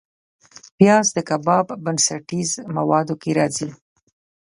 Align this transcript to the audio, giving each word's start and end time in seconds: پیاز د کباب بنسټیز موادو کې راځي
پیاز 0.77 1.07
د 1.13 1.17
کباب 1.29 1.67
بنسټیز 1.83 2.51
موادو 2.75 3.15
کې 3.21 3.31
راځي 3.37 3.69